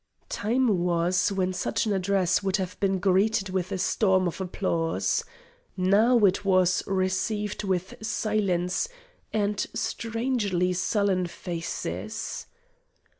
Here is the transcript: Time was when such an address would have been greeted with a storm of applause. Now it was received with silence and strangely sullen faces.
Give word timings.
Time 0.29 0.79
was 0.79 1.31
when 1.31 1.53
such 1.53 1.85
an 1.85 1.93
address 1.93 2.41
would 2.41 2.57
have 2.57 2.75
been 2.79 2.97
greeted 2.97 3.49
with 3.49 3.71
a 3.71 3.77
storm 3.77 4.27
of 4.27 4.41
applause. 4.41 5.23
Now 5.77 6.17
it 6.25 6.43
was 6.43 6.81
received 6.87 7.63
with 7.63 7.93
silence 8.01 8.89
and 9.31 9.59
strangely 9.75 10.73
sullen 10.73 11.27
faces. 11.27 12.47